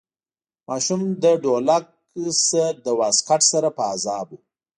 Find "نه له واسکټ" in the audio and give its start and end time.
2.23-3.41